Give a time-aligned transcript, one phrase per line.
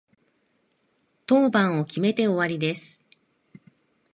[1.27, 2.99] 当番を決めて終わりです。